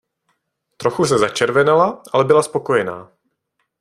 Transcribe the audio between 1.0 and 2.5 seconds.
se začervenala, ale byla